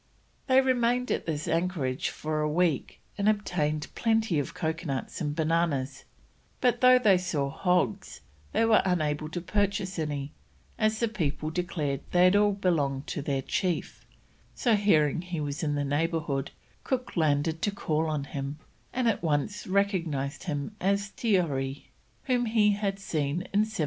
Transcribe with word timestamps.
They 0.47 0.61
remained 0.61 1.11
at 1.11 1.27
this 1.27 1.47
anchorage 1.47 2.09
for 2.09 2.41
a 2.41 2.49
week, 2.49 2.99
and 3.19 3.29
obtained 3.29 3.93
plenty 3.93 4.39
of 4.39 4.55
coconuts 4.55 5.21
and 5.21 5.35
bananas; 5.35 6.05
but 6.59 6.81
though 6.81 6.97
they 6.97 7.19
saw 7.19 7.51
hogs, 7.51 8.21
they 8.51 8.65
were 8.65 8.81
unable 8.83 9.29
to 9.29 9.39
purchase 9.39 9.99
any, 9.99 10.31
as 10.79 10.97
the 10.99 11.07
people 11.07 11.51
declared 11.51 12.01
they 12.13 12.35
all 12.35 12.53
belonged 12.53 13.05
to 13.09 13.21
their 13.21 13.43
chief; 13.43 14.07
so, 14.55 14.75
hearing 14.75 15.21
he 15.21 15.39
was 15.39 15.61
in 15.61 15.75
the 15.75 15.85
neighbourhood, 15.85 16.49
Cook 16.83 17.15
landed 17.15 17.61
to 17.61 17.69
call 17.71 18.07
on 18.09 18.23
him, 18.23 18.57
and 18.91 19.07
at 19.07 19.21
once 19.21 19.67
recognised 19.67 20.45
him 20.45 20.75
as 20.81 21.11
Tearee, 21.11 21.89
whom 22.23 22.47
he 22.47 22.71
had 22.71 22.97
seen 22.97 23.33
in 23.53 23.59
1769. 23.59 23.71